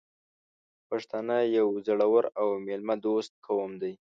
[0.89, 3.93] پښتانه یو زړور او میلمه دوست قوم دی.